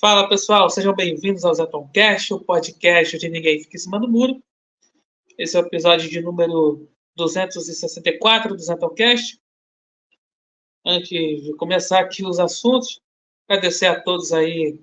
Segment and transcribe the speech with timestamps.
[0.00, 4.40] Fala pessoal, sejam bem-vindos ao Zetoncast, o podcast de Ninguém Fica em Cima do Muro.
[5.36, 9.40] Esse é o episódio de número 264 do Zetoncast.
[10.86, 13.00] Antes de começar aqui os assuntos,
[13.48, 14.80] agradecer a todos aí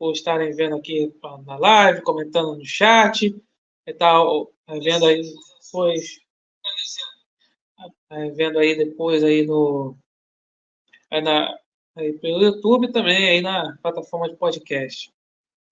[0.00, 1.14] por estarem vendo aqui
[1.44, 3.40] na live, comentando no chat,
[3.86, 4.52] e tal,
[4.82, 5.22] vendo aí
[5.62, 6.18] depois,
[8.34, 9.96] vendo aí depois aí no
[11.08, 11.56] aí na
[11.96, 15.10] aí pelo YouTube também, aí na plataforma de podcast.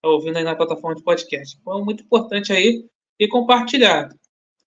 [0.01, 1.57] Tá ouvindo aí na plataforma de podcast.
[1.61, 2.85] Então, muito importante aí
[3.19, 4.09] e compartilhar.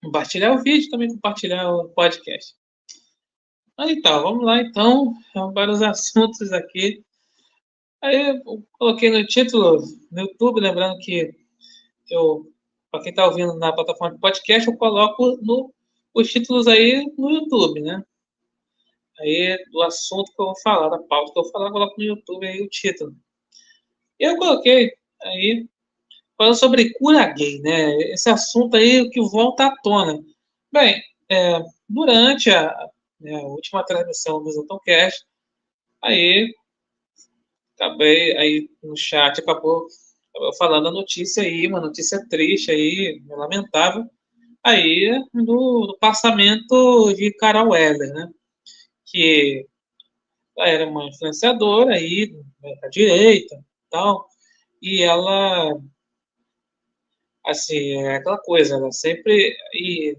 [0.03, 2.55] Compartilhar o vídeo, também compartilhar o podcast.
[3.77, 5.15] Aí tá, vamos lá então.
[5.53, 7.03] Vários assuntos aqui.
[8.01, 11.35] Aí eu coloquei no título no YouTube, lembrando que
[12.09, 12.47] eu,
[12.91, 15.73] para quem está ouvindo na plataforma de podcast, eu coloco no,
[16.15, 18.03] os títulos aí no YouTube, né?
[19.21, 22.05] Aí do assunto que eu vou falar, da pauta que eu vou falar, coloco no
[22.05, 23.15] YouTube aí o título.
[24.19, 24.93] Eu coloquei
[25.23, 25.67] aí
[26.37, 27.97] falando sobre cura gay, né?
[28.13, 30.23] Esse assunto aí que volta à tona.
[30.73, 32.75] Bem, é, durante a,
[33.21, 35.25] né, a, última transmissão do Zatoncast,
[36.03, 36.55] aí
[37.75, 39.87] acabei aí no chat acabou,
[40.35, 44.05] acabou falando a notícia aí, uma notícia triste aí, lamentável,
[44.65, 48.31] aí do, do passamento de Carol Weller, né?
[49.11, 49.67] Que
[50.57, 52.35] ela era uma influenciadora aí
[52.81, 53.57] da direita
[53.91, 54.29] tal,
[54.83, 55.73] e ela
[57.47, 60.17] assim, é aquela coisa, ela sempre e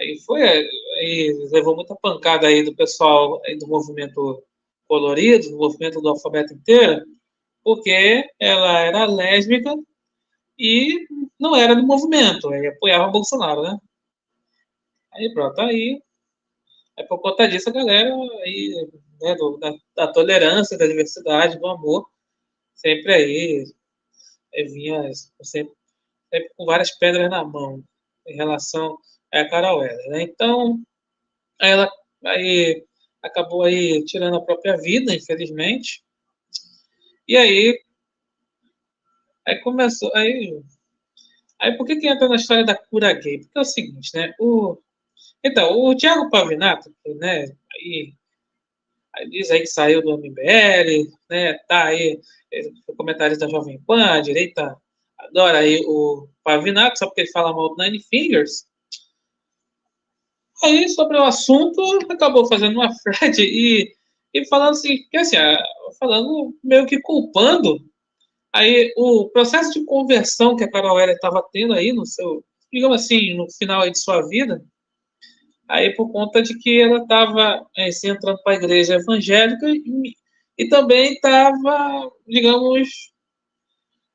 [0.00, 4.42] aí foi aí levou muita pancada aí do pessoal aí do movimento
[4.88, 7.04] colorido, do movimento do alfabeto inteiro,
[7.62, 9.74] porque ela era lésbica
[10.58, 11.06] e
[11.38, 13.78] não era do movimento, aí apoiava o Bolsonaro, né?
[15.12, 16.00] Aí pronto, aí
[17.02, 18.88] é por conta disso a galera aí,
[19.20, 22.08] né, do, da, da, tolerância, da diversidade, do amor,
[22.74, 23.64] sempre aí,
[24.54, 25.10] aí vinha
[25.42, 25.74] sempre,
[26.30, 27.82] sempre, com várias pedras na mão
[28.26, 28.98] em relação
[29.32, 30.22] a Carol Heller, né?
[30.22, 30.80] Então,
[31.60, 31.90] ela
[32.24, 32.84] aí
[33.22, 36.04] acabou aí tirando a própria vida, infelizmente.
[37.26, 37.78] E aí
[39.46, 40.60] aí começou aí
[41.58, 43.38] aí por que que entra na história da cura gay?
[43.40, 44.34] Porque é o seguinte, né?
[44.38, 44.78] O
[45.44, 48.14] então, o Thiago Pavinato, né, aí,
[49.14, 52.20] aí diz aí que saiu do MBL, né, tá aí,
[52.52, 52.62] é,
[52.96, 54.76] comentários da Jovem Pan, a direita
[55.18, 58.66] adora aí o Pavinato, só porque ele fala mal do Nine Fingers.
[60.64, 63.92] Aí, sobre o assunto, acabou fazendo uma thread e,
[64.32, 65.36] e falando assim, que assim,
[65.98, 67.78] falando meio que culpando
[68.52, 73.02] aí o processo de conversão que a Carol Heller estava tendo aí no seu, digamos
[73.02, 74.62] assim, no final de sua vida,
[75.68, 80.14] aí por conta de que ela estava é, se entrando para a igreja evangélica e,
[80.58, 83.12] e também estava, digamos,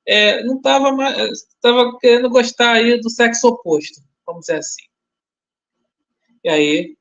[0.06, 0.90] é, não estava
[1.30, 4.84] estava querendo gostar aí do sexo oposto, vamos dizer assim.
[6.44, 6.98] E aí,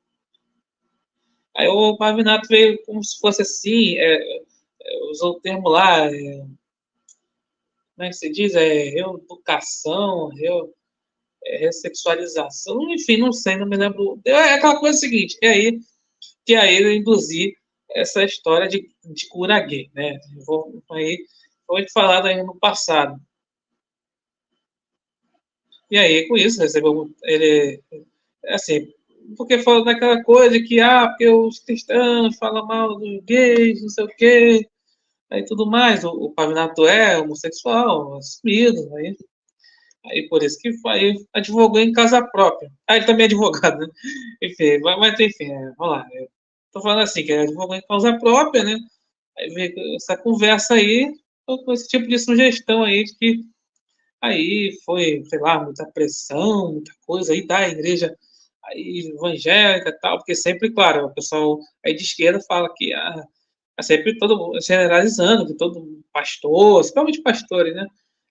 [1.55, 4.19] aí o Pavinato veio como se fosse assim, é,
[5.11, 6.45] usou o termo lá, é,
[7.97, 8.53] como é que se diz?
[8.53, 10.47] É reeducação, re,
[11.47, 14.19] é, ressexualização, enfim, não sei, não me lembro.
[14.25, 15.79] É aquela coisa seguinte, é aí
[16.45, 17.55] que aí eu induzi
[17.91, 20.19] essa história de, de cura gay, né?
[20.45, 21.17] vou aí
[21.65, 23.19] foi falado aí no passado.
[25.91, 27.81] E aí, com isso, recebeu ele,
[28.47, 28.91] assim,
[29.37, 34.03] porque falou daquela coisa que, ah, porque os cristãos falam mal dos gays, não sei
[34.05, 34.69] o quê,
[35.29, 39.15] aí tudo mais, o, o Pavinato é homossexual, assumido, aí
[40.09, 42.71] Aí por isso que aí advogou em casa própria.
[42.87, 43.87] Ah, ele também é advogado, né?
[44.41, 46.07] Enfim, mas enfim, é, vamos lá.
[46.13, 46.27] Eu
[46.71, 48.77] tô falando assim, que ele advogou em causa própria, né?
[49.37, 51.13] Aí veio essa conversa aí,
[51.45, 53.41] com esse tipo de sugestão aí, de que
[54.21, 58.15] aí foi, sei lá, muita pressão, muita coisa aí da igreja
[58.65, 63.23] aí, evangélica tal, porque sempre, claro, o pessoal aí de esquerda fala que ah,
[63.77, 67.85] é sempre todo generalizando, que todo pastor, principalmente pastores, né?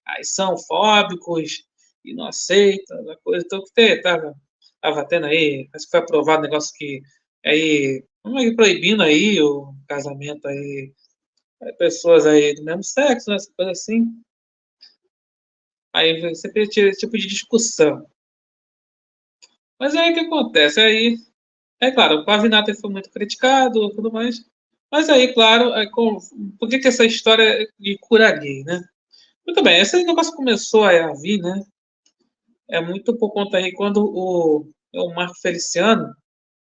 [0.06, 1.66] Aí são fóbicos,
[2.06, 3.44] e não aceita, a coisa.
[3.44, 4.34] Então, que tava,
[4.80, 7.02] tava tendo aí, acho que foi aprovado um negócio que
[7.44, 10.92] aí, vamos aí proibindo aí o casamento aí,
[11.78, 14.04] pessoas aí do mesmo sexo, né, essa coisa assim.
[15.92, 18.06] Aí sempre tinha esse tipo de discussão.
[19.78, 20.80] Mas aí o que acontece?
[20.80, 21.16] Aí,
[21.80, 24.44] é claro, o Pavinato foi muito criticado tudo mais.
[24.90, 26.18] Mas aí, claro, é com,
[26.58, 28.82] por que, que essa história de cura gay, né?
[29.46, 31.64] Muito bem, esse negócio começou a vir, né?
[32.68, 36.14] é muito por conta aí quando o, o Marco Feliciano,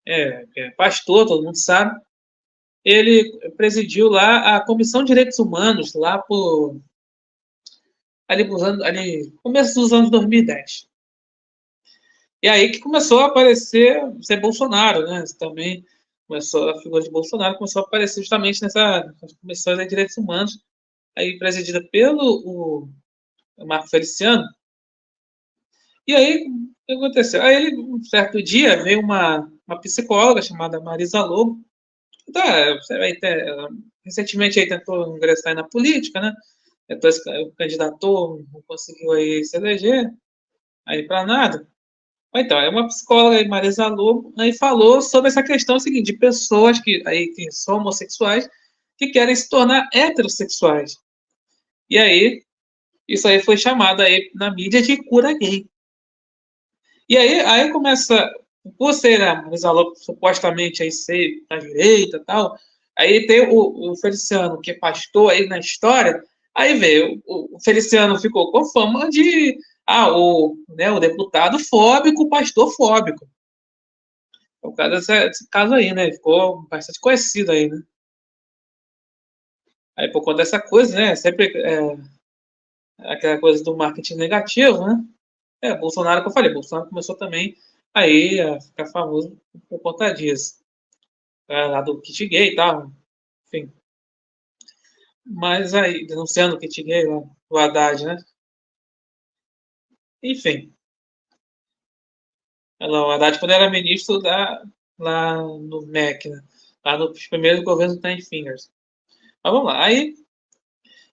[0.07, 1.99] é, é pastor, todo mundo sabe,
[2.83, 6.81] ele presidiu lá a Comissão de Direitos Humanos, lá por
[8.27, 10.87] ali, anos, ali começo dos anos 2010.
[12.41, 15.23] E aí que começou a aparecer ser Bolsonaro, né?
[15.39, 15.85] Também
[16.27, 20.59] começou a figura de Bolsonaro começou a aparecer justamente nessa comissões de direitos humanos,
[21.15, 22.89] aí presidida pelo
[23.57, 24.43] o Marco Feliciano.
[26.07, 27.41] E aí o que aconteceu?
[27.41, 31.63] Aí ele, um certo dia veio uma, uma psicóloga chamada Marisa Lobo.
[32.31, 32.77] Tá,
[34.05, 36.33] recentemente aí tentou ingressar na política, né?
[36.87, 37.09] Tentou,
[37.57, 40.11] candidatou, não conseguiu aí se eleger,
[40.85, 41.67] aí para nada.
[42.35, 47.03] Então, é uma psicóloga, Marisa Lobo, aí falou sobre essa questão seguinte, de pessoas que,
[47.05, 48.49] aí, que são homossexuais
[48.97, 50.97] que querem se tornar heterossexuais.
[51.89, 52.43] E aí,
[53.07, 55.67] isso aí foi chamado aí na mídia de cura gay.
[57.07, 58.31] E aí, aí começa,
[58.77, 59.19] por ser
[59.63, 62.57] Lobo supostamente aí ser da direita tal,
[62.97, 66.23] aí tem o, o Feliciano, que é pastor aí na história,
[66.55, 72.23] aí veio, o, o Feliciano ficou com fama de ah, o, né, o deputado fóbico,
[72.23, 73.27] o pastor fóbico.
[74.63, 76.11] É o desse, desse, caso aí, né?
[76.11, 77.81] Ficou bastante conhecido aí, né?
[79.95, 81.15] Aí por conta dessa coisa, né?
[81.15, 81.97] Sempre é,
[82.99, 85.03] aquela coisa do marketing negativo, né?
[85.61, 87.55] É, Bolsonaro, que eu falei, Bolsonaro começou também
[87.93, 90.61] aí a ficar famoso por conta disso.
[91.47, 92.91] É, lá do kit gay e tal,
[93.47, 93.71] enfim.
[95.25, 98.17] Mas aí, denunciando o kit gay lá, o Haddad, né?
[100.23, 100.73] Enfim.
[102.79, 104.63] Ela, o Haddad, quando era ministro da,
[104.97, 106.43] lá no MEC, né?
[106.83, 108.71] lá nos primeiros governos do Ten Fingers.
[109.43, 109.83] Mas vamos lá.
[109.83, 110.15] Aí,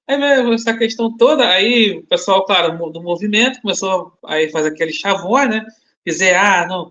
[0.06, 5.50] aí essa questão toda, aí o pessoal, claro, do movimento começou a fazer aquele chavões,
[5.50, 5.66] né?
[6.06, 6.90] Dizer, ah, não,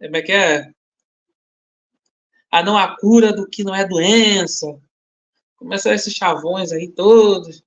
[0.00, 0.70] como é que é?
[2.50, 4.66] Ah, não há cura do que não é doença.
[5.56, 7.64] Começaram esses chavões aí todos.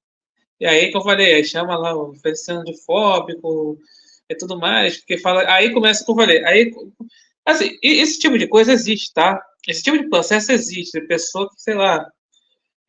[0.59, 3.77] E aí, como eu falei, aí chama lá o Feliciano de fóbico
[4.29, 5.43] e tudo mais, porque fala.
[5.51, 6.73] Aí começa, como eu falei, aí.
[7.45, 9.41] Assim, esse tipo de coisa existe, tá?
[9.67, 12.09] Esse tipo de processo existe, pessoa que, sei lá.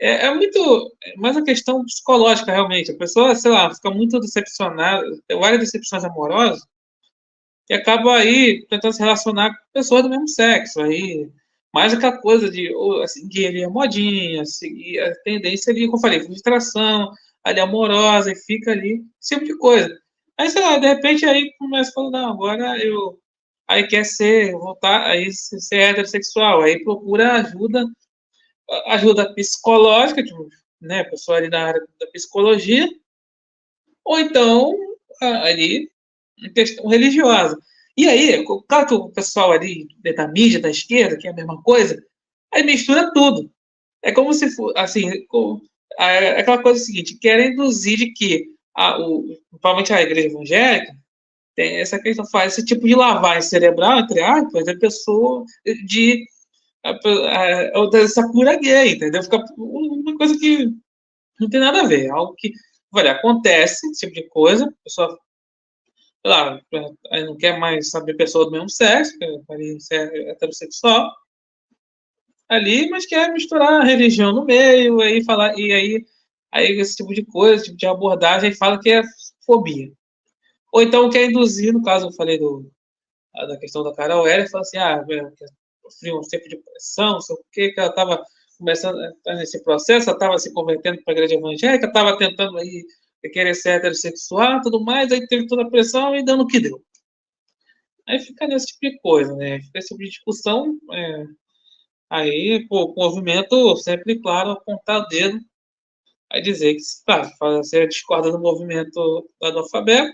[0.01, 0.93] É, é muito.
[1.05, 2.91] É mais uma questão psicológica, realmente.
[2.91, 5.07] A pessoa, sei lá, fica muito decepcionada,
[5.39, 6.63] várias decepções amorosas,
[7.69, 10.81] e acaba aí tentando se relacionar com pessoas do mesmo sexo.
[10.81, 11.29] Aí
[11.73, 12.69] mais aquela coisa de
[13.07, 17.13] seguir ali a modinha, seguir a tendência ali, como eu falei, frustração,
[17.45, 19.97] ali amorosa e fica ali, esse tipo de coisa.
[20.39, 23.19] Aí, sei lá, de repente aí começa a falar, não, agora eu.
[23.69, 27.87] Aí quer ser, voltar, aí ser heterossexual, aí procura ajuda,
[28.87, 30.49] ajuda psicológica, tipo,
[30.81, 32.89] né, pessoa ali da área da psicologia,
[34.05, 34.75] ou então
[35.21, 35.91] ali
[36.55, 37.59] questão religiosa.
[37.97, 39.87] E aí, claro que o pessoal ali
[40.17, 42.03] da mídia, da esquerda, que é a mesma coisa,
[42.53, 43.51] aí mistura tudo.
[44.03, 45.11] É como se fosse, assim,
[45.99, 50.95] é aquela coisa seguinte, querem induzir de que a, o, principalmente a igreja evangélica
[51.55, 55.45] tem essa questão, faz esse tipo de lavagem cerebral, entre aspas, da pessoa
[55.85, 56.25] de
[57.91, 59.23] dessa cura gay, entendeu?
[59.23, 60.67] Fica uma coisa que
[61.39, 62.53] não tem nada a ver, é algo que
[62.93, 65.19] olha, acontece, esse tipo de coisa, a pessoa
[66.23, 66.61] sei lá,
[67.25, 71.11] não quer mais saber pessoa do mesmo sexo, quer ser heterossexual,
[72.49, 76.05] ali, mas quer misturar a religião no meio, aí falar, e aí,
[76.53, 79.03] aí esse tipo de coisa, tipo de abordagem, fala que é
[79.47, 79.91] fobia.
[80.73, 82.71] Ou então quer induzir, no caso eu falei do,
[83.33, 85.05] da questão da Carol Ela fala assim, ah,
[85.91, 88.25] sofreu um tempo de pressão, sei o que, que ela estava
[88.59, 92.85] começando nesse processo, ela estava se convertendo para a igreja evangélica, estava tentando aí
[93.33, 96.83] querer ser heterossexual, tudo mais, aí teve toda a pressão e dando o que deu.
[98.09, 99.61] Aí fica nesse tipo de coisa, né?
[99.61, 101.25] Fica esse tipo de discussão, é,
[102.11, 105.39] Aí, pô, o movimento sempre, claro, apontar o dedo,
[106.31, 110.13] aí dizer que, claro, você discorda do movimento analfabeto,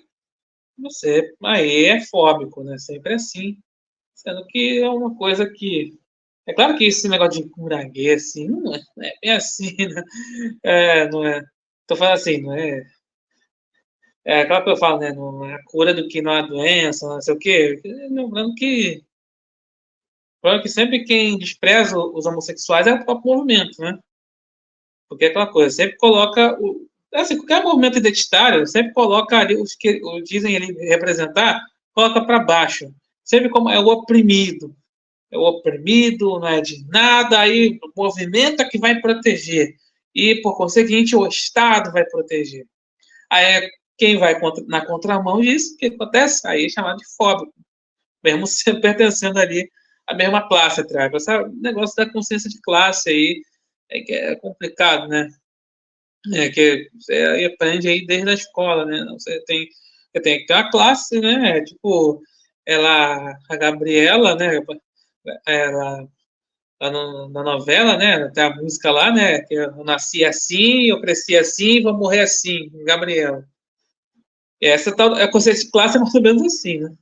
[0.79, 2.79] você aí é fóbico, né?
[2.79, 3.59] Sempre assim.
[4.17, 5.97] Sendo que é uma coisa que.
[6.47, 9.77] É claro que esse negócio de cura gay, assim, não é, não é bem assim,
[9.79, 10.03] né?
[10.65, 11.43] É, não é.
[11.87, 12.85] Tô falando assim, não é.
[14.25, 15.13] É claro que eu falo, né?
[15.13, 17.81] Não é a cura do que não é doença, não sei o quê.
[18.11, 19.05] Lembrando que
[20.47, 23.99] Claro que sempre quem despreza os homossexuais é o próprio movimento, né?
[25.09, 26.57] Porque é aquela coisa, sempre coloca.
[26.61, 31.61] O, assim, qualquer movimento identitário sempre coloca ali os que dizem ele representar,
[31.93, 32.95] coloca para baixo.
[33.27, 34.75] Sempre como é o oprimido.
[35.31, 39.75] É o oprimido, não é de nada, aí o movimento é que vai proteger.
[40.15, 42.65] E, por conseguinte, o Estado vai proteger.
[43.29, 43.69] Aí,
[43.99, 46.47] quem vai na contramão disso, o que acontece?
[46.47, 47.53] Aí é chamado de fóbico,
[48.23, 48.47] mesmo
[48.81, 49.69] pertencendo ali
[50.07, 51.13] a mesma classe atrás.
[51.13, 51.31] Esse
[51.61, 53.43] negócio da consciência de classe aí,
[53.91, 55.29] é que é complicado, né?
[56.35, 59.05] É que você aprende aí desde a escola, né?
[59.13, 59.69] Você tem,
[60.13, 61.63] você tem a classe, né?
[61.65, 62.23] Tipo,
[62.67, 64.61] ela, a Gabriela, né?
[65.47, 66.09] Ela,
[66.81, 68.29] lá no, na novela, né?
[68.31, 69.41] Tem a música lá, né?
[69.43, 73.47] Que eu nasci assim, eu cresci assim, vou morrer assim, Gabriela.
[74.61, 76.95] E essa tal, a conceito de classe é mais ou menos assim, né?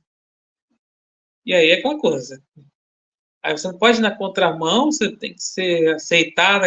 [1.45, 2.41] E aí é aquela coisa.
[3.43, 6.63] Aí você não pode ir na contramão, você tem que ser aceitado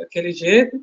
[0.00, 0.82] daquele jeito.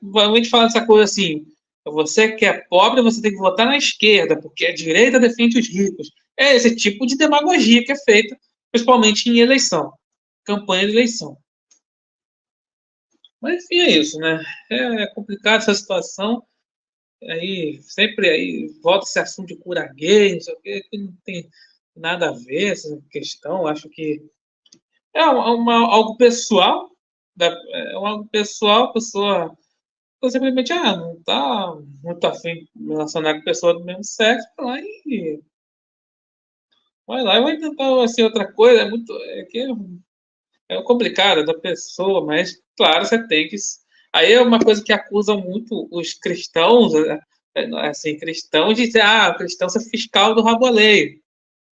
[0.00, 1.46] Provavelmente fala essa coisa assim:
[1.84, 5.68] você que é pobre, você tem que votar na esquerda, porque a direita defende os
[5.68, 6.10] ricos.
[6.36, 8.38] É esse tipo de demagogia que é feita,
[8.70, 9.92] principalmente em eleição,
[10.44, 11.38] campanha de eleição.
[13.40, 14.42] Mas enfim, é isso, né?
[14.70, 16.42] É complicado essa situação.
[17.22, 21.12] Aí sempre aí volta esse assunto de cura gay, não sei o quê, que não
[21.24, 21.48] tem
[21.94, 23.66] nada a ver essa questão.
[23.66, 24.20] Acho que
[25.14, 26.90] é uma, algo pessoal,
[27.40, 29.56] é algo pessoal, a pessoa
[30.30, 35.40] simplesmente ah, não tá muito afim de relacionar com pessoa do mesmo sexo, lá e
[37.06, 41.44] vai lá e vai tentar assim, outra coisa, é muito é que é, é complicado
[41.44, 43.56] da pessoa, mas claro, você tem que
[44.12, 47.20] aí é uma coisa que acusam muito os cristãos, é,
[47.56, 51.24] é, assim, cristãos de dizer, ah, cristão é fiscal do raboleio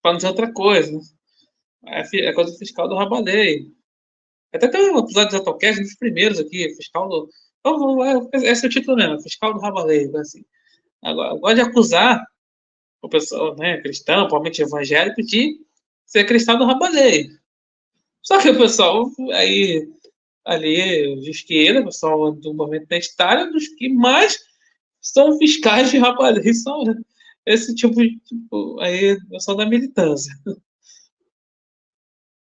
[0.03, 0.91] para não dizer outra coisa.
[0.91, 2.03] Né?
[2.13, 3.71] É, coisa fiscal do Rabalei.
[4.53, 7.29] Até tem um episódio do Autocast, um dos primeiros aqui, fiscal do.
[8.33, 10.11] Esse é o título mesmo, fiscal do Rabalei.
[10.17, 10.43] Assim.
[11.01, 12.23] Agora, gosta de acusar
[13.03, 15.59] o pessoal né, cristão, provavelmente evangélico, de
[16.05, 17.29] ser cristão do Rabalei.
[18.21, 19.85] Só que o pessoal aí,
[20.45, 24.39] ali, de esquerda, o pessoal do movimento identitário, dos que mais
[25.01, 26.83] são fiscais de Rabalei são
[27.45, 30.33] esse tipo de tipo, aí sou da militância.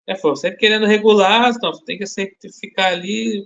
[0.08, 3.44] É, foi sempre querendo regular, então, tem que sempre ficar ali,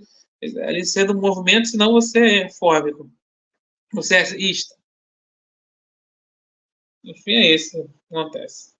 [0.63, 3.11] ali sendo movimento, senão você é fóbico.
[3.91, 4.75] Você é ista.
[7.03, 8.73] Enfim, é isso que acontece.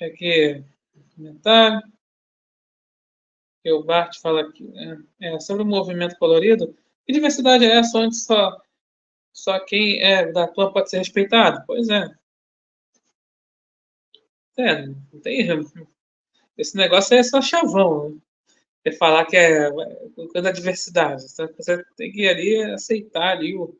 [0.00, 0.64] Aqui,
[1.14, 1.80] comentário.
[3.62, 4.72] Que o Bart fala aqui.
[5.20, 6.76] É, é, sobre o movimento colorido.
[7.06, 8.60] Que diversidade é essa onde só
[9.32, 11.64] só quem é da tua pode ser respeitado?
[11.66, 12.06] Pois é.
[14.58, 15.48] É, não tem.
[16.56, 18.10] Esse negócio é só chavão.
[18.10, 18.20] Né?
[18.84, 19.70] É falar que é
[20.14, 21.22] coisa da diversidade.
[21.22, 23.76] Você tem que ir ali aceitar ali o.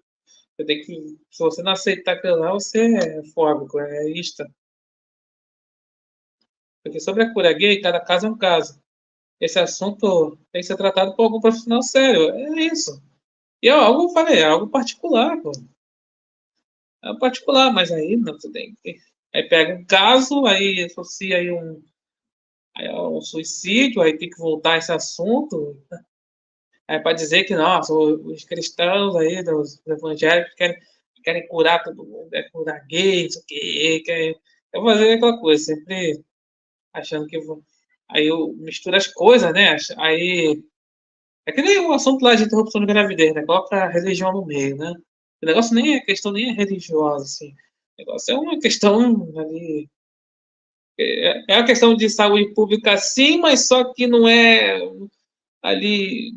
[0.64, 4.48] Tem que, se você não aceitar aquilo lá, você é fóbico, é ista.
[6.82, 8.80] Porque sobre a cura gay, cada caso é um caso.
[9.40, 12.30] Esse assunto tem que ser tratado por algum profissional sério.
[12.30, 13.02] É isso.
[13.62, 15.52] E é algo, falei, é algo particular, pô.
[17.04, 18.96] É particular, mas aí não, você tem que.
[19.34, 21.82] Aí pega um caso, aí associa aí um,
[22.76, 25.76] aí é um suicídio, aí tem que voltar esse assunto.
[26.92, 30.78] Aí para dizer que, nossa, os cristãos aí, os evangélicos querem,
[31.24, 34.34] querem curar todo mundo, é curar gays, o quê, quer,
[34.70, 36.22] quer fazer aquela coisa, sempre
[36.92, 37.38] achando que.
[38.10, 39.74] Aí eu misturo as coisas, né?
[39.96, 40.62] Aí
[41.46, 43.42] é que nem o assunto lá de interrupção de gravidez, né?
[43.46, 44.92] Coloca a religião no meio, né?
[45.42, 47.52] O negócio nem é questão nem é religiosa, assim.
[47.52, 49.88] O negócio é uma questão ali.
[50.98, 54.78] É, é uma questão de saúde pública, sim, mas só que não é
[55.62, 56.32] ali.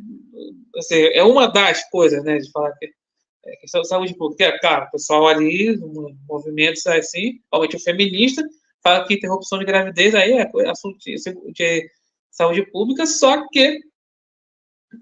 [0.78, 2.38] Assim, é uma das coisas, né?
[2.38, 2.92] De falar que
[3.46, 4.58] é questão de saúde pública.
[4.60, 5.78] Claro, o pessoal ali,
[6.28, 8.44] movimentos assim, principalmente o feminista,
[8.84, 11.16] fala que interrupção de gravidez aí é assunto de,
[11.52, 11.90] de
[12.32, 13.80] saúde pública, só que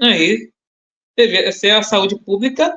[0.02, 0.52] Aí
[1.16, 2.76] deveria ser a saúde pública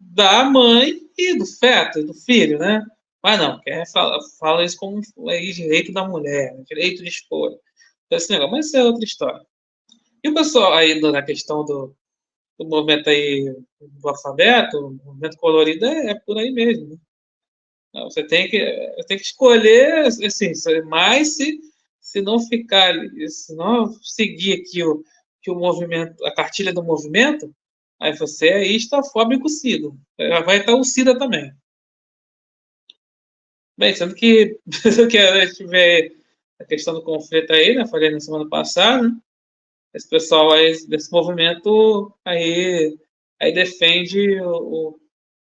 [0.00, 2.84] da mãe e do feto, do filho, né?
[3.22, 7.56] Mas não, quer fala, fala isso como aí, direito da mulher, direito de escolha.
[8.06, 9.46] Então, negócio, mas isso é outra história.
[10.24, 11.94] E o pessoal aí na questão do,
[12.58, 13.44] do movimento aí
[13.80, 17.00] do alfabeto, o movimento colorido é, é por aí mesmo.
[17.94, 18.02] Né?
[18.04, 18.58] Você tem que,
[19.06, 20.52] tem que escolher, assim,
[20.84, 21.60] mais se,
[22.00, 22.94] se não ficar,
[23.28, 25.04] se não seguir aqui o,
[25.40, 27.54] que o movimento, a cartilha do movimento,
[28.00, 29.90] aí você é istafóbico Cida.
[30.44, 31.52] Vai estar o também.
[33.76, 34.60] Bem, sendo que,
[35.10, 36.16] que a gente vê
[36.60, 37.86] a questão do conflito aí, né?
[37.86, 39.16] Falei na semana passada, né?
[39.94, 42.98] Esse pessoal aí, desse movimento aí,
[43.40, 45.00] aí defende o, o,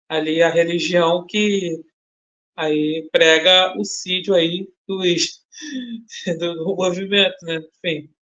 [0.09, 1.85] ali a religião que
[2.57, 4.99] aí prega o sídio aí do,
[6.39, 7.59] do movimento, né?
[7.85, 8.13] Enfim.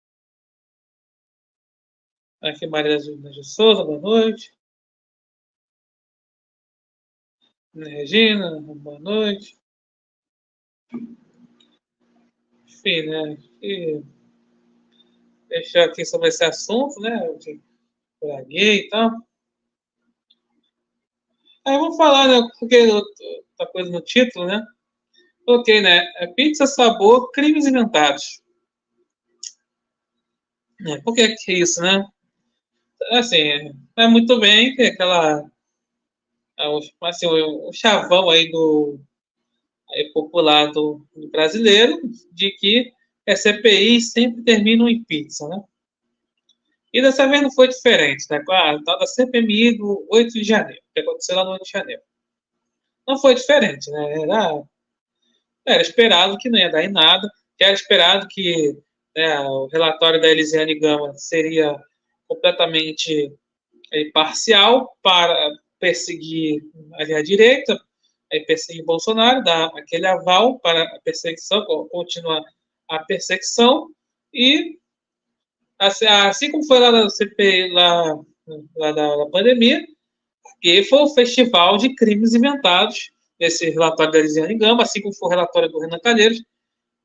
[2.42, 4.52] Aqui Maria de Souza, boa noite.
[7.74, 9.58] Regina, boa noite.
[12.66, 13.38] Enfim, né?
[13.62, 14.02] E
[15.48, 17.28] deixar aqui sobre esse assunto, né?
[17.38, 17.60] De
[18.48, 19.10] gay e tal.
[21.66, 22.48] Aí vamos falar, né?
[22.58, 24.64] Porque outra coisa no título, né?
[25.46, 26.04] Ok, né?
[26.16, 28.42] É pizza sabor crimes inventados.
[30.86, 32.04] É, por que, que é isso, né?
[33.12, 35.44] Assim, é muito bem que aquela.
[36.58, 36.64] É
[37.02, 39.00] assim, o chavão aí do
[39.90, 42.00] aí, popular do, do brasileiro
[42.32, 42.92] de que
[43.30, 45.62] as CPI sempre terminam em pizza, né?
[46.92, 48.42] E dessa vez não foi diferente, né?
[48.44, 51.70] Com a tal da CPMI do 8 de janeiro, que aconteceu lá no 8 de
[51.70, 52.02] janeiro.
[53.06, 54.22] Não foi diferente, né?
[54.22, 54.62] Era,
[55.66, 57.28] era esperado que não ia dar em nada,
[57.60, 58.76] era esperado que
[59.14, 61.76] né, o relatório da Elisiane Gama seria
[62.26, 63.32] completamente
[63.92, 66.62] é, parcial para perseguir
[66.98, 67.78] a direita,
[68.46, 72.42] perseguir Bolsonaro, dar aquele aval para a perseguição, continuar
[72.88, 73.88] a perseguição,
[74.32, 74.78] e
[75.78, 78.18] assim, assim como foi lá na CPI, lá,
[78.76, 79.84] lá da, da pandemia,
[80.60, 85.28] que foi o festival de crimes inventados, esse relatório da Elisiane Gama, assim como foi
[85.28, 86.42] o relatório do Renan Calheiros,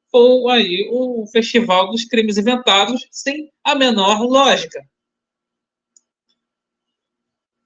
[0.09, 4.83] foi aí o festival dos crimes inventados sem a menor lógica.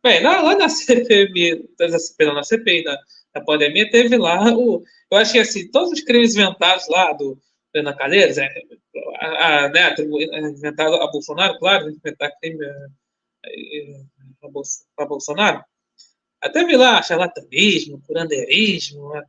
[0.04, 2.98] Bem, lá, lá na CPI, perdão, na CPI da,
[3.34, 4.82] da pandemia, teve lá o.
[5.12, 7.38] Eu acho que assim, todos os crimes inventados lá do
[7.78, 8.48] Renan Calheiros, é,
[9.20, 9.96] a, a, né,
[10.50, 14.02] inventado a Bolsonaro, claro, inventar crime é,
[14.96, 15.64] para Bolsonaro.
[16.42, 19.24] Até vi lá charlatanismo, curandeirismo, né,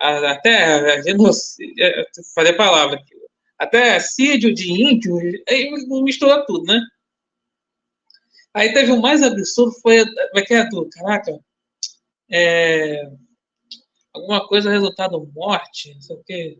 [0.00, 2.04] até genocídio, é,
[2.34, 3.14] falei a palavra aqui,
[3.58, 5.18] até sídio de índio,
[6.02, 6.80] misturou tudo, né?
[8.54, 10.00] Aí teve o mais absurdo, foi
[10.34, 11.38] aquela é do, caraca,
[12.30, 13.10] é,
[14.12, 16.58] alguma coisa resultado morte, não sei o quê.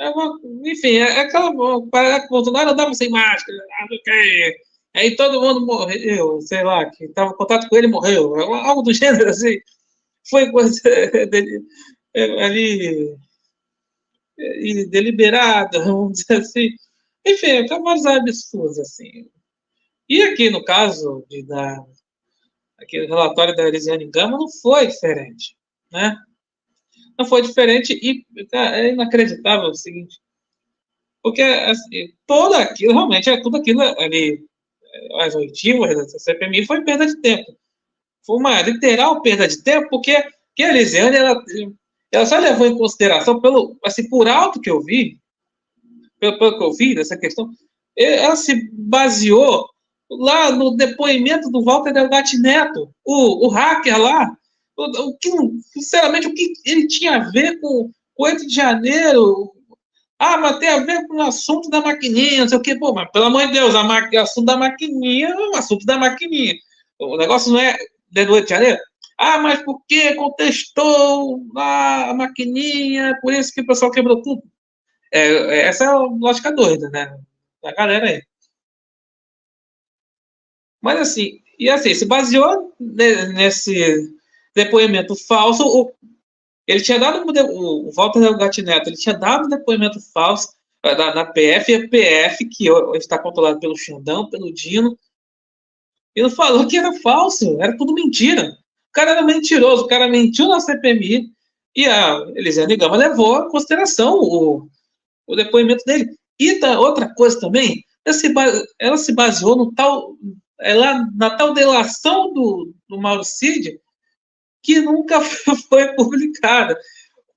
[0.00, 1.52] É uma, enfim, é aquela.
[1.90, 3.58] Parece que Bolsonaro andava sem máscara,
[4.04, 4.56] quê.
[4.94, 8.92] Aí todo mundo morreu, sei lá, que estava em contato com ele morreu, algo do
[8.94, 9.58] gênero assim.
[10.28, 10.80] Foi coisa
[11.30, 11.62] dele,
[12.14, 13.16] ali
[14.90, 16.70] deliberada, vamos dizer assim.
[17.26, 19.28] Enfim, vários absurdos, assim.
[20.08, 21.84] E aqui, no caso de, da,
[22.78, 25.56] aquele relatório da Elisiane Gama, não foi diferente,
[25.92, 26.16] né?
[27.18, 30.20] Não foi diferente e é inacreditável o seguinte,
[31.22, 34.44] porque assim, todo aquilo, realmente, é tudo aquilo ali,
[35.20, 37.56] as oitivas da CPMI foi perda de tempo.
[38.24, 40.22] Foi uma literal perda de tempo, porque
[40.54, 41.42] que a Elisiane, ela,
[42.10, 45.18] ela só levou em consideração, pelo, assim, por alto que eu vi,
[46.18, 47.50] pelo, pelo que eu vi questão,
[47.96, 49.68] ela se baseou
[50.10, 54.36] lá no depoimento do Walter Delgatti Neto, o, o hacker lá,
[54.78, 55.30] o, que,
[55.72, 59.52] sinceramente, o que ele tinha a ver com o 8 de janeiro?
[60.18, 62.78] Ah, mas tem a ver com o assunto da maquininha, não sei o quê.
[62.78, 66.54] Pô, mas pelo amor de Deus, o assunto da maquininha é o assunto da maquininha.
[66.98, 67.76] O negócio não é
[68.10, 68.78] do 8 de janeiro?
[69.18, 74.42] Ah, mas por que contestou a maquininha, por isso que o pessoal quebrou tudo?
[75.12, 77.18] É, essa é a lógica doida, né?
[77.62, 78.22] Da galera aí.
[80.80, 84.17] Mas assim, e assim, se baseou nesse
[84.64, 85.64] depoimento falso.
[85.64, 85.92] O,
[86.66, 90.48] ele tinha dado o, o Walter Gatineto, ele tinha dado depoimento falso
[90.84, 94.98] eh, na, na PF, e a PF, que está controlada pelo Xandão, pelo Dino,
[96.14, 98.50] e não falou que era falso, era tudo mentira.
[98.90, 101.30] O cara era mentiroso, o cara mentiu na CPMI,
[101.76, 104.68] e a Elisiane Gama levou em consideração o,
[105.26, 106.16] o depoimento dele.
[106.38, 108.34] E da, outra coisa também, ela se,
[108.78, 110.16] ela se baseou no tal
[110.60, 113.80] lá na tal delação do, do Mauro Cid,
[114.68, 115.18] que nunca
[115.70, 116.78] foi publicada.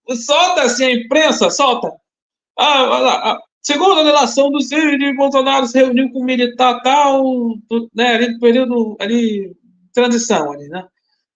[0.10, 1.90] Solta assim a imprensa, solta.
[2.60, 7.24] Ah, lá, segundo a delação do Cid, Bolsonaro se reuniu com o militar tal,
[7.96, 9.56] né, ali no período ali,
[9.94, 10.86] transição ali, né?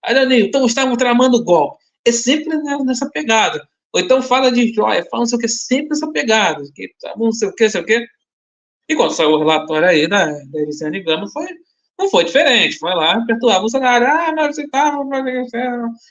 [0.04, 1.78] Aí, Danilo, então estavam tramando golpe.
[2.04, 3.66] É sempre nessa pegada.
[3.94, 6.62] Ou então fala de joia, fala não sei o que, sempre nessa pegada.
[6.74, 8.06] Que, não sei o que, sei o que.
[8.86, 11.46] E quando saiu o relatório aí da, da Elisiane Gama, foi
[11.98, 14.06] não foi diferente, foi lá perturbar o Bolsonaro.
[14.06, 15.08] Ah, mas você fazendo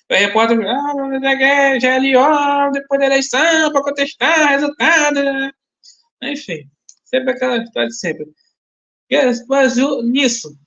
[0.09, 5.19] O repórter, ah, mas é já é depois da eleição para contestar resultado.
[6.23, 6.69] Enfim,
[7.05, 8.25] sempre aquela história de sempre.
[9.47, 10.57] Mas nisso.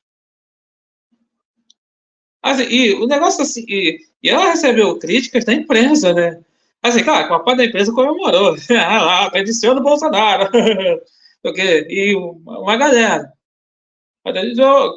[2.42, 6.40] Assim, e o negócio assim, e, e ela recebeu críticas da imprensa, né?
[6.83, 8.57] Assim, claro, com a parte da imprensa comemorou.
[8.70, 10.50] ah, lá, tradição do Bolsonaro.
[11.42, 13.33] Porque, e uma galera.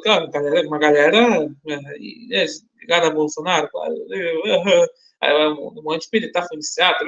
[0.02, 0.30] Claro,
[0.66, 2.46] uma galera é,
[2.80, 3.94] ligada a Bolsonaro, claro,
[5.58, 7.04] um monte de militar foi iniciado,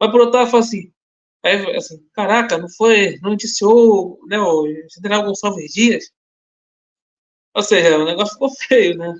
[0.00, 0.92] mas por outro lado, fala assim,
[1.46, 6.10] Aí, assim, caraca, não foi, não indiciou né, o general Gonçalves Dias?
[7.54, 9.14] Ou seja, o negócio ficou feio, né?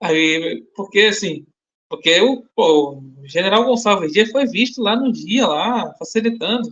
[0.00, 1.46] Aí, porque assim,
[1.88, 6.68] porque o, pô, o general Gonçalves Dias foi visto lá no dia, lá, facilitando.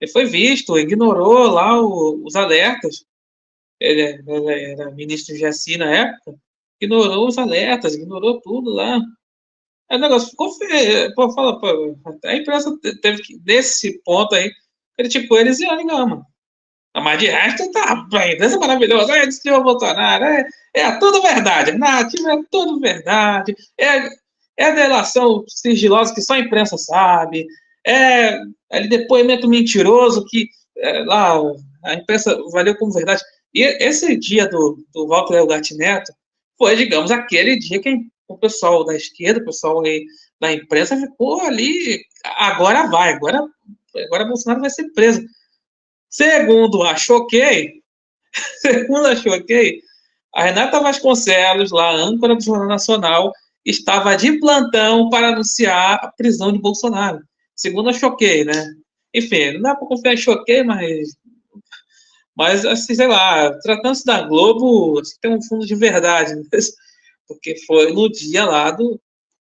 [0.00, 3.04] Ele foi visto, ignorou lá o, os alertas.
[3.80, 6.34] Ele, ele, era ministro de Jaci na época,
[6.80, 9.00] ignorou os alertas, ignorou tudo lá.
[9.90, 11.14] Aí o negócio ficou feio.
[11.14, 14.50] Pô, fala, pô, a imprensa teve que, nesse ponto aí,
[14.96, 16.26] criticou eles e Gama.
[16.96, 19.16] Mas de resto, tá, a imprensa é maravilhosa.
[19.16, 21.72] É, disse o Bolsonaro, é, é tudo verdade.
[21.72, 23.54] Narrativa é tudo verdade.
[23.78, 24.08] É,
[24.56, 27.46] é delação sigilosa que só a imprensa sabe.
[27.86, 31.38] É, é depoimento mentiroso que é, lá
[31.84, 33.22] a imprensa valeu como verdade.
[33.52, 36.12] E esse dia do, do Walter Elgatti Neto
[36.58, 39.82] foi, digamos, aquele dia que o pessoal da esquerda, o pessoal
[40.40, 43.46] da imprensa ficou ali, agora vai, agora,
[44.06, 45.22] agora Bolsonaro vai ser preso.
[46.08, 47.82] Segundo a Choquei,
[48.60, 49.80] segundo a Choquei,
[50.34, 53.32] a Renata Vasconcelos, lá, âncora do Jornal Nacional,
[53.64, 57.20] estava de plantão para anunciar a prisão de Bolsonaro.
[57.56, 58.74] Segundo a Choquei, né?
[59.14, 61.16] Enfim, não dá para confiar em Choquei, mas.
[62.36, 66.48] Mas, assim, sei lá, tratando-se da Globo, assim, tem um fundo de verdade, mesmo,
[67.28, 69.00] porque foi no dia lá do,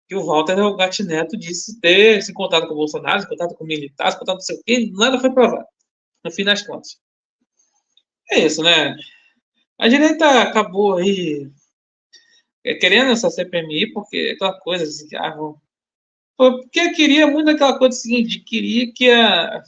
[0.09, 4.15] que o Walter Gatineto disse ter se contato com o Bolsonaro, se contato com militares,
[4.15, 5.67] se com não sei o quê, nada foi provado,
[6.25, 6.99] no fim das contas.
[8.31, 8.97] É isso, né?
[9.77, 11.47] A direita acabou aí
[12.65, 15.37] é, querendo essa CPMI, porque aquela coisa assim, ah,
[16.39, 19.62] porque queria muito aquela coisa seguinte, queria que a,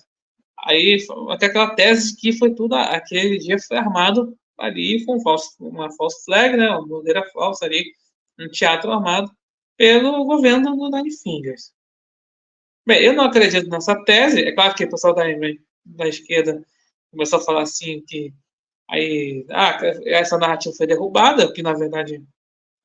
[0.60, 5.54] aí até aquela tese que foi tudo aquele dia foi armado ali com um falso,
[5.60, 7.94] uma false flag, né, uma bandeira falsa ali,
[8.40, 9.30] um teatro armado
[9.76, 11.74] pelo governo do Nine Fingers.
[12.88, 15.26] Bem, eu não acredito nessa tese, é claro que o pessoal da,
[15.86, 16.66] da esquerda
[17.12, 18.34] começou a falar assim que
[18.90, 22.24] aí, ah, essa narrativa foi derrubada, que na verdade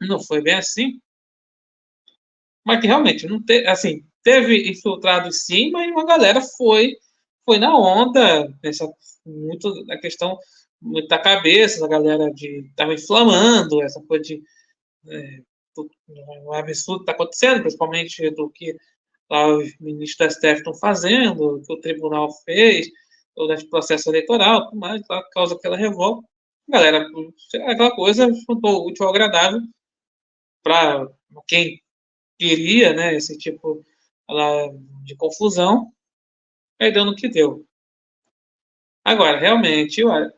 [0.00, 1.00] não foi bem assim.
[2.66, 6.96] Mas que realmente não teve, assim, teve infiltrado sim, mas uma galera foi
[7.44, 8.88] foi na onda, nessa
[9.24, 10.36] muito a questão
[11.08, 14.42] da cabeça da galera de estava inflamando essa coisa de
[15.08, 15.40] é,
[16.44, 18.76] um absurdo está acontecendo, principalmente do que
[19.30, 22.88] lá os ministros da STF estão fazendo, que o tribunal fez,
[23.34, 26.26] todo esse processo eleitoral, mas lá causa aquela revolta.
[26.68, 27.06] Galera,
[27.68, 29.60] aquela coisa juntou útil ao agradável
[30.64, 31.06] para
[31.46, 31.80] quem
[32.38, 33.84] queria, né, esse tipo
[35.04, 35.92] de confusão,
[36.80, 37.64] aí no que deu.
[39.04, 40.32] Agora, realmente, olha,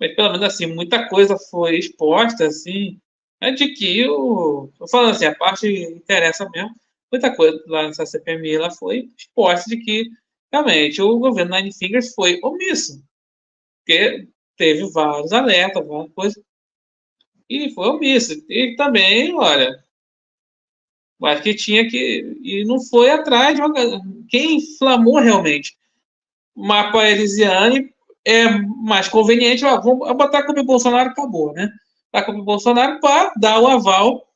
[0.00, 2.98] mas pelo menos assim, muita coisa foi exposta, assim,
[3.40, 4.68] é de que o.
[4.78, 6.74] Tô falando assim, a parte interessa mesmo,
[7.10, 10.10] muita coisa lá nessa CPMI ela foi exposta de que
[10.52, 13.02] realmente o governo Nine Fingers foi omisso.
[13.84, 16.42] Porque teve vários alertas, várias coisas
[17.48, 18.34] e foi omisso.
[18.48, 19.72] E também, olha,
[21.26, 22.38] acho que tinha que.
[22.42, 23.62] E não foi atrás de
[24.28, 25.76] quem inflamou realmente.
[26.54, 27.92] Mapa Elisiane
[28.24, 28.48] é
[28.84, 31.70] mais conveniente, ó, vamos botar culpa Bolsonaro acabou, né?
[32.12, 34.28] A culpa Bolsonaro para dar o aval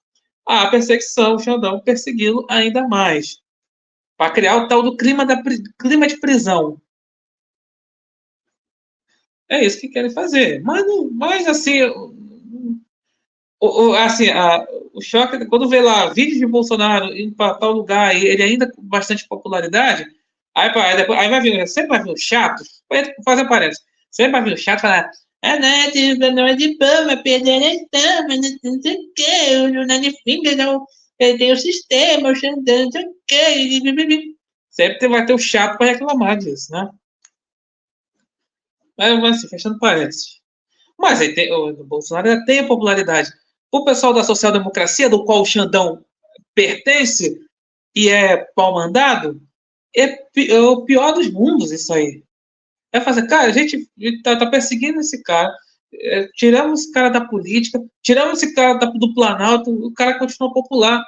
[0.47, 3.41] à perseguição, o Xandão persegui-lo ainda mais.
[4.17, 5.41] Para criar o tal do clima, da,
[5.79, 6.81] clima de prisão.
[9.49, 10.63] É isso que querem fazer.
[10.63, 11.81] Mas, mas assim,
[13.61, 17.73] o, o, assim, a, o choque, quando vê lá vídeos de Bolsonaro indo para tal
[17.73, 20.07] lugar e ele ainda com bastante popularidade,
[20.55, 22.63] aí, aí, depois, aí vai vir, sempre vai vir o chato,
[23.25, 25.11] fazer parênteses, sempre vai vir o chato falar,
[25.43, 30.13] ah, não, não é de fama, perder a estama, não sei o quê, o Nani
[30.25, 30.87] Finger não,
[31.19, 34.35] tem o sistema, o Xandão, não sei o quê,
[34.71, 36.91] sempre vai ter o chato para reclamar disso, né?
[38.99, 40.41] Mas, assim, fechando parênteses.
[40.99, 43.31] Mas tem, o Bolsonaro tem a popularidade
[43.71, 46.05] o pessoal da social-democracia, do qual o Xandão
[46.55, 47.41] pertence
[47.95, 49.41] e é pau-mandado,
[49.97, 52.23] é, é, o pior dos mundos isso aí.
[52.93, 53.89] É fazer, cara, a gente
[54.23, 55.55] tá, tá perseguindo esse cara,
[55.95, 60.53] é, tiramos esse cara da política, tiramos esse cara da, do Planalto, o cara continua
[60.53, 61.03] popular.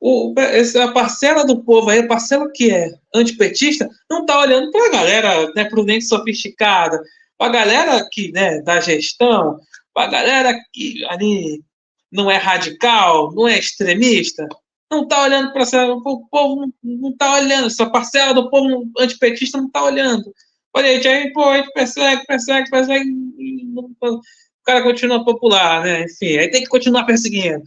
[0.00, 0.34] O,
[0.82, 4.90] a parcela do povo aí, a parcela que é antipetista, não tá olhando para a
[4.90, 7.02] galera né, prudente sofisticada,
[7.38, 9.58] para a galera que, né, da gestão,
[9.96, 11.62] a galera que ali
[12.12, 14.46] não é radical, não é extremista,
[14.90, 15.86] não está olhando para essa.
[15.86, 20.32] O povo não está olhando, essa parcela do povo antipetista não está olhando.
[20.74, 23.10] Olha, aí, aí, pô, a gente persegue, persegue, persegue,
[23.76, 24.20] o
[24.64, 26.04] cara continua popular, né?
[26.04, 27.62] Enfim, aí tem que continuar perseguindo,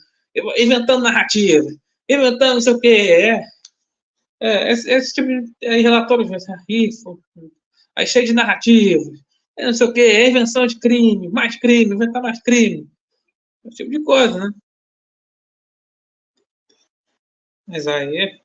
[0.58, 1.68] inventando narrativa,
[2.08, 2.88] inventando não sei o quê.
[2.88, 3.44] É.
[4.42, 6.90] É, esse, esse, tipo de aí, relatórios, aí,
[7.96, 9.20] aí cheio de narrativas,
[9.60, 12.90] é não sei o quê, é invenção de crime, mais crime, inventar mais crime.
[13.66, 14.52] Esse tipo de coisa, né?
[17.66, 18.42] Mas aí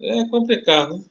[0.00, 1.04] é complicado, né?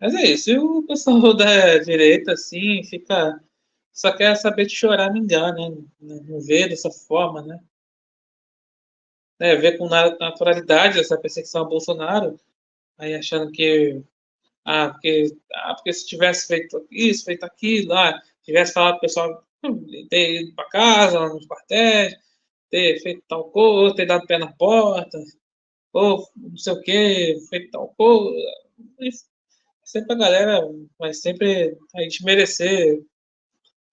[0.00, 0.50] Mas é isso.
[0.50, 3.40] E o pessoal da direita, assim, fica.
[3.92, 6.20] Só quer saber de chorar, me engana, né?
[6.28, 7.58] Não vê dessa forma, né?
[9.40, 12.38] É, ver com naturalidade essa perseguição a Bolsonaro,
[12.98, 14.02] aí achando que.
[14.70, 19.42] Ah, porque, ah, porque se tivesse feito isso, feito aquilo, ah, tivesse falado pro pessoal
[20.10, 22.14] ter ido para casa, lá nos quartéis,
[22.70, 25.18] ter feito tal coisa, ter dado pé na porta,
[25.92, 28.36] ou não sei o que, feito tal coisa.
[29.84, 30.60] Sempre a galera
[30.98, 33.02] vai sempre a desmerecer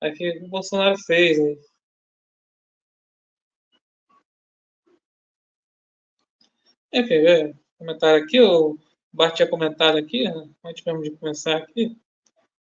[0.02, 1.38] aquilo que o Bolsonaro fez.
[1.40, 1.56] Né?
[6.94, 8.78] Enfim, é, comentário aqui, o
[9.16, 10.50] Bart tinha comentado aqui, né?
[10.64, 11.98] antes mesmo de começar aqui,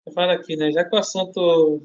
[0.07, 0.71] eu falo aqui, né?
[0.71, 1.83] Já que o assunto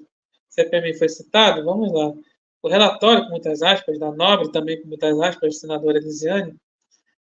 [0.50, 2.13] CPMI foi citado, vamos lá.
[2.62, 6.56] O relatório, com muitas aspas, da Nobre, também com muitas aspas, senadora Elisiane,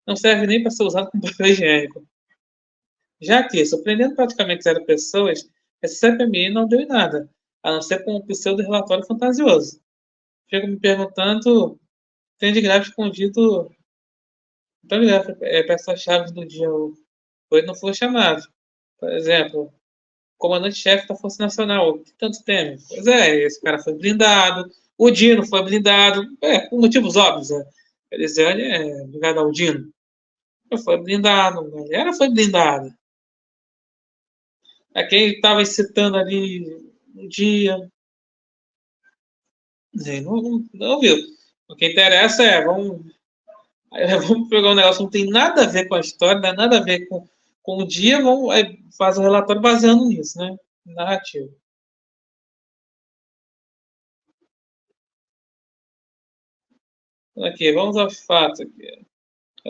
[0.06, 2.06] não serve nem para ser usado como papel higiênico.
[3.21, 5.49] Já que, surpreendendo praticamente zero pessoas,
[5.82, 7.30] esse CPMI não deu em nada,
[7.63, 9.82] a não ser com um pseudo-relatório fantasioso.
[10.49, 11.80] Fico me perguntando,
[12.38, 13.71] tem de grave escondido
[14.84, 16.67] então, grave é, peças-chave do dia
[17.49, 18.47] hoje não foi chamado.
[18.99, 19.73] Por exemplo,
[20.38, 22.77] comandante-chefe da Força Nacional, que tanto teme.
[22.88, 27.51] Pois é, esse cara foi blindado, o Dino foi blindado, é, por motivos óbvios.
[27.51, 27.65] É.
[28.12, 29.91] Elisiane é ligado ao Dino.
[30.83, 32.93] Foi blindado, a galera foi blindada.
[34.93, 36.65] É quem estava incitando ali
[37.13, 37.77] no dia.
[39.93, 41.17] Não, não, não viu.
[41.67, 43.01] O que interessa é, vamos,
[44.27, 46.77] vamos pegar um negócio que não tem nada a ver com a história, não nada
[46.77, 47.27] a ver com,
[47.63, 48.54] com o dia, vamos
[48.98, 50.58] fazer um relatório baseando nisso, né?
[50.86, 51.56] Narrativo.
[57.43, 59.06] Aqui, vamos aos fatos aqui.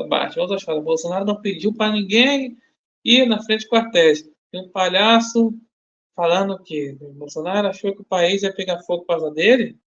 [0.07, 0.83] Bate, vamos aos fatos.
[0.83, 2.57] Bolsonaro não pediu para ninguém
[3.03, 4.23] ir na frente de quartéis.
[4.51, 5.53] Tem um palhaço
[6.15, 9.79] falando que o Bolsonaro achou que o país ia pegar fogo por causa dele.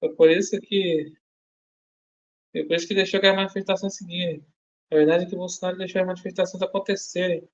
[0.00, 1.12] Foi por isso que.
[2.52, 4.44] Foi por isso que deixou que as manifestações seguirem.
[4.90, 7.48] A verdade é que o Bolsonaro deixou as manifestações acontecerem.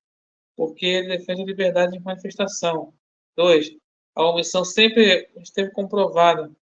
[0.56, 2.94] Porque ele defende a liberdade de manifestação.
[3.36, 3.76] Dois,
[4.14, 6.54] a omissão sempre esteve comprovada.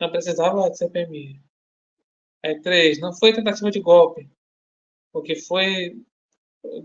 [0.00, 1.42] Não precisava de CPMI.
[2.44, 4.30] Aí, três, não foi tentativa de golpe.
[5.12, 5.96] Porque foi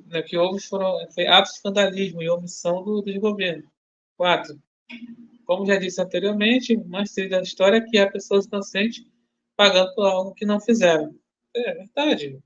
[0.07, 3.69] né, que houve foram foi atos de vandalismo e omissão do, dos governos.
[4.17, 4.61] Quatro,
[5.45, 9.05] como já disse anteriormente, mais triste da história é que há pessoas inocentes
[9.55, 11.15] pagando por algo que não fizeram.
[11.55, 12.39] É verdade.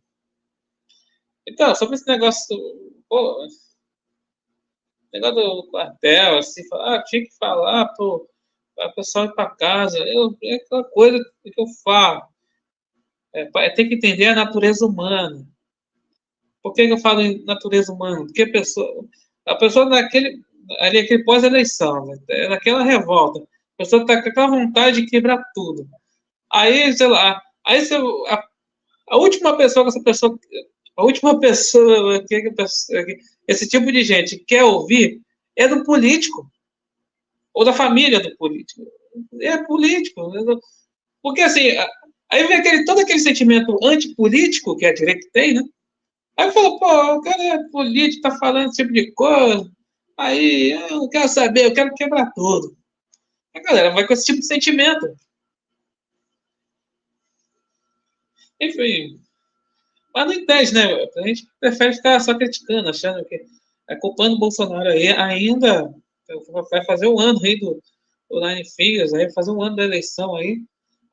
[1.48, 2.58] Então, sobre esse negócio,
[3.10, 3.48] pô,
[5.14, 8.28] negócio do quartel, assim, falar, ah, tinha que falar para o
[8.96, 10.00] pessoal ir para casa.
[10.00, 12.24] Eu, é aquela coisa que eu falo.
[13.34, 15.48] É, é, tem que entender a natureza humana.
[16.62, 18.26] Por que, eu falo em natureza humana?
[18.26, 19.06] Porque a pessoa,
[19.46, 20.42] a pessoa naquele,
[20.80, 22.18] ali, aquele pós-eleição, né?
[22.30, 25.88] É naquela revolta, a pessoa está com aquela vontade de quebrar tudo.
[26.52, 28.48] Aí, sei lá, aí você, a,
[29.10, 30.40] a última pessoa que essa pessoa,
[30.96, 35.22] a última pessoa que, que esse tipo de gente quer ouvir
[35.56, 36.50] é do político
[37.54, 38.82] ou da família do político.
[39.42, 40.32] É político.
[41.22, 41.70] Porque assim,
[42.30, 45.64] aí vem aquele, todo aquele sentimento antipolítico que a direita tem, né?
[46.38, 49.72] Aí falou, pô, o cara é político, tá falando esse tipo de coisa.
[50.18, 52.76] Aí eu não quero saber, eu quero quebrar tudo.
[53.56, 55.16] A galera vai com esse tipo de sentimento.
[58.60, 59.20] Enfim.
[60.14, 61.08] Mas não entende, né?
[61.18, 63.44] A gente prefere ficar só criticando, achando que
[63.90, 65.94] é culpando o Bolsonaro aí ainda.
[66.70, 67.82] Vai fazer um ano aí do,
[68.30, 70.60] do Nine Fingers, aí fazer um ano da eleição aí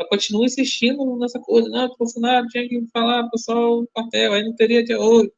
[0.06, 4.54] continua insistindo nessa coisa, não, o Bolsonaro tinha que falar pessoal o quartel, aí não
[4.54, 5.32] teria dia 8.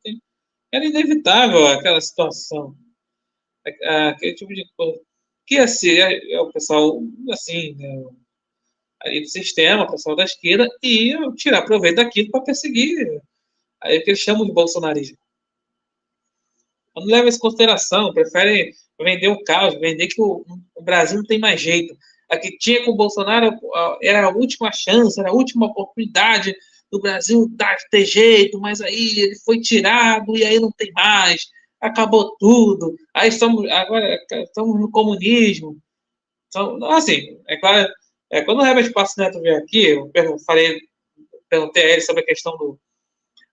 [0.72, 2.75] Era inevitável aquela situação.
[3.85, 5.01] Aquele tipo de coisa.
[5.46, 8.05] Que ia ser é, é o pessoal, assim, né,
[9.03, 13.20] aí do sistema, o pessoal da esquerda, ia tirar proveito daquilo para perseguir.
[13.83, 15.18] Aí é que eles chamam de bolsonarismo.
[16.95, 21.25] Não leva isso em consideração, preferem vender o caos, vender que o, o Brasil não
[21.25, 21.97] tem mais jeito
[22.33, 23.55] a que tinha com o Bolsonaro
[24.03, 26.57] era a última chance, era a última oportunidade
[26.90, 31.47] do Brasil dar ter jeito, mas aí ele foi tirado e aí não tem mais,
[31.79, 32.97] acabou tudo.
[33.14, 35.77] Aí estamos agora estamos no comunismo.
[36.49, 37.92] Então, assim, é claro,
[38.31, 40.81] é, quando o Herbert Passo Neto veio aqui, eu falei,
[41.51, 42.79] perguntei a ele sobre a questão do.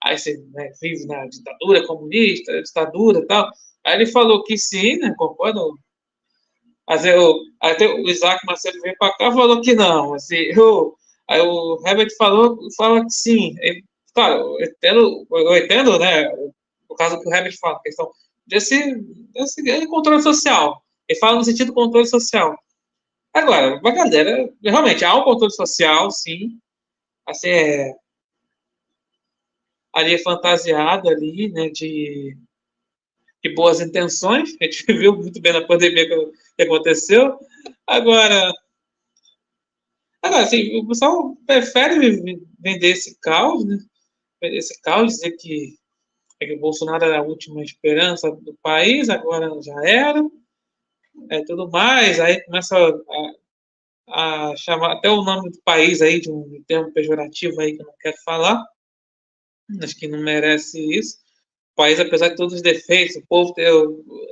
[0.04, 3.50] Aí você né, vive na ditadura comunista, ditadura e tal.
[3.86, 5.14] Aí ele falou que sim, né?
[5.18, 5.78] Concordo.
[6.88, 10.14] Mas eu, até o Isaac Macedo veio para cá falou que não.
[10.14, 10.96] Assim, eu,
[11.28, 13.56] aí o Herbert falou, fala que sim.
[13.60, 13.84] Ele,
[14.14, 16.28] claro, eu entendo, eu entendo, né?
[16.88, 18.12] O caso que o Herbert fala, a questão
[18.48, 18.96] desse,
[19.34, 20.84] desse controle social.
[21.08, 22.58] Ele fala no sentido controle social.
[23.34, 26.58] Agora, uma galera, realmente, há um controle social, sim.
[27.28, 27.94] Assim, é,
[30.00, 32.38] ali fantasiado ali, né, de,
[33.44, 34.56] de boas intenções.
[34.62, 37.38] A gente viu muito bem na pandemia que, que aconteceu.
[37.86, 38.52] Agora,
[40.22, 43.78] agora, assim, o pessoal prefere vender esse caos, né?
[44.42, 45.78] Vender esse caos, dizer que,
[46.40, 50.24] é que o Bolsonaro era a última esperança do país, agora já era
[51.30, 56.32] é, tudo mais, aí começa a, a, chamar até o nome do país aí de
[56.32, 58.64] um termo pejorativo aí que eu não quero falar,
[59.82, 61.18] acho que não merece isso.
[61.74, 63.72] O país, apesar de todos os defeitos, o povo ter,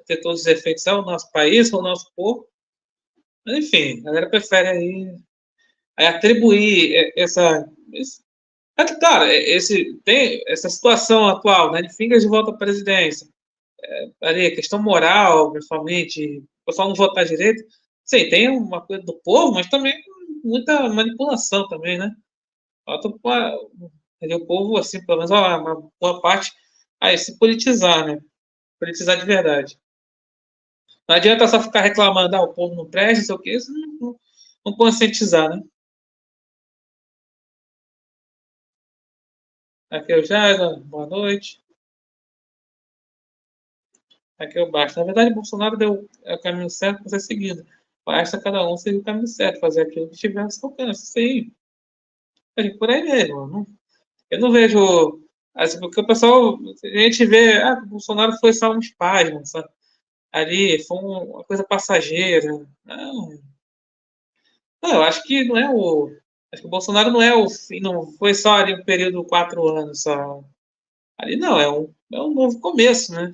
[0.06, 2.47] ter todos os defeitos, é o nosso país, é o nosso povo.
[3.45, 5.15] Mas, enfim, a galera prefere aí,
[5.97, 7.69] aí atribuir essa.
[7.93, 8.21] Esse,
[8.78, 13.28] é claro, esse, tem essa situação atual, né, de Fingers de volta à presidência,
[13.84, 17.63] é, ali, questão moral, principalmente, pessoal não votar direito.
[18.04, 19.95] Sim, tem uma coisa do povo, mas também
[20.43, 22.13] muita manipulação também, né?
[24.21, 26.51] O povo, assim, pelo menos uma boa parte,
[26.99, 28.19] aí se politizar, né?
[28.80, 29.80] Politizar de verdade.
[31.08, 33.88] Não adianta só ficar reclamando, ah, o povo não presta, sei o que, isso não,
[33.99, 34.19] não,
[34.65, 35.62] não conscientizar, né?
[39.89, 41.62] Aqui é o Jairo, boa noite.
[44.39, 44.99] Aqui eu baixo.
[44.99, 47.65] Na verdade, Bolsonaro deu o caminho certo para ser seguido.
[48.06, 51.08] Basta cada um seguir o caminho certo, fazer aquilo que estiver ao seu alcance.
[51.08, 51.51] Sim.
[52.80, 53.47] Por aí mesmo.
[53.47, 53.65] Não,
[54.29, 55.21] eu não vejo.
[55.55, 56.57] Assim, porque o pessoal.
[56.83, 57.57] A gente vê.
[57.61, 59.67] Ah, o Bolsonaro foi só um espasmo, sabe?
[60.31, 62.47] Ali, foi uma coisa passageira.
[62.85, 63.29] Não.
[64.81, 66.11] Não, eu acho que não é o.
[66.51, 69.27] Acho que o Bolsonaro não é o fim, não foi só ali um período de
[69.27, 70.43] quatro anos só.
[71.17, 73.33] Ali não, é um, é um novo começo, né?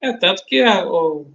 [0.00, 1.32] É, tanto que a, o,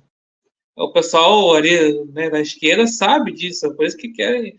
[0.75, 4.57] o pessoal ali né, da esquerda sabe disso, é por isso que querem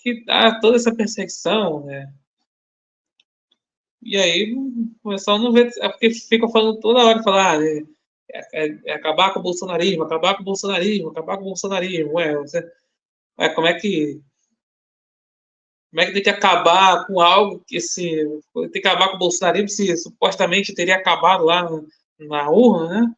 [0.00, 2.12] que há toda essa perseguição, né?
[4.04, 4.54] E aí
[5.02, 7.84] o pessoal não vê, é porque fica falando toda hora, falar, ah, é,
[8.52, 12.36] é, é, acabar com o bolsonarismo, acabar com o bolsonarismo, acabar com o bolsonarismo, ué,
[12.36, 12.60] você,
[13.38, 14.20] ué, como é que
[15.90, 18.02] como é que tem que acabar com algo que se
[18.72, 21.82] tem que acabar com o bolsonarismo se supostamente teria acabado lá na,
[22.18, 23.14] na urna, né?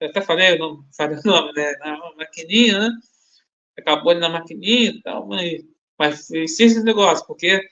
[0.00, 1.72] eu até falei, não falei o nome, né?
[1.78, 2.90] Na maquininha, né?
[3.78, 5.62] Acabou ali na maquininha e tal, mas,
[5.98, 7.62] mas insiste esse negócio, porque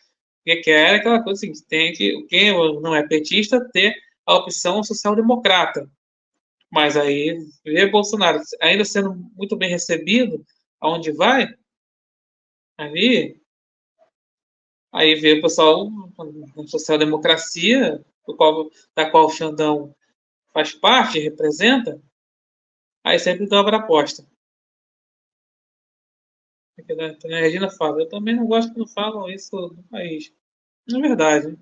[0.57, 3.95] que quer é aquela coisa assim, tem que, quem não é petista, ter
[4.27, 5.91] a opção social-democrata.
[6.71, 10.45] Mas aí, ver Bolsonaro ainda sendo muito bem recebido,
[10.81, 11.49] aonde vai,
[12.77, 13.41] ali,
[14.93, 15.89] aí vê o pessoal
[16.67, 18.05] social-democracia,
[18.95, 19.95] da qual o Xandão
[20.53, 22.01] faz parte, representa,
[23.09, 24.23] Aí sempre dobra a aposta.
[26.79, 30.31] A Regina fala, eu também não gosto que não falam isso do país.
[30.95, 31.57] É verdade.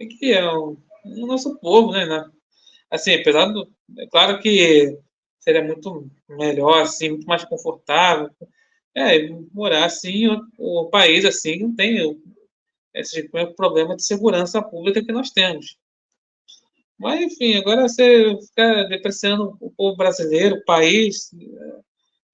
[0.00, 2.06] É que é o, o nosso povo, né?
[2.90, 3.70] Assim, apesar do.
[3.98, 4.98] É claro que
[5.40, 8.30] seria muito melhor, assim, muito mais confortável.
[8.94, 12.18] É, morar assim, o, o país assim não tem
[12.94, 15.78] esse problema de segurança pública que nós temos.
[16.98, 21.30] Mas, enfim, agora você fica depreciando o povo brasileiro, o país,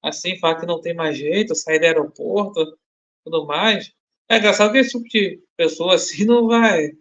[0.02, 2.78] assim, falar que não tem mais jeito, sair do aeroporto,
[3.24, 3.92] tudo mais.
[4.32, 6.92] É engraçado que esse tipo de pessoa assim não vai.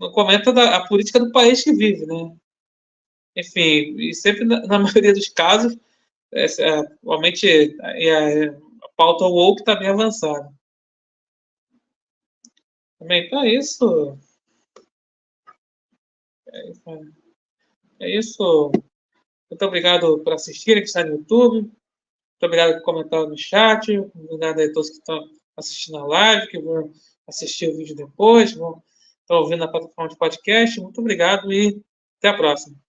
[0.00, 2.36] Não comenta da, a política do país que vive, né?
[3.36, 5.78] Enfim, e sempre na, na maioria dos casos,
[6.32, 6.46] é,
[7.04, 10.52] realmente a, a pauta woke está bem avançada.
[12.98, 14.18] Também, então é isso.
[18.00, 18.72] É isso.
[19.48, 21.60] Muito obrigado por assistir, que está no YouTube.
[21.60, 21.72] Muito
[22.42, 23.96] obrigado por comentar no chat.
[23.96, 26.90] Obrigado a todos que estão assistindo a live, que vão
[27.26, 28.82] assistir o vídeo depois, vão
[29.22, 30.80] estar ouvindo na plataforma de podcast.
[30.80, 31.82] Muito obrigado e
[32.18, 32.83] até a próxima.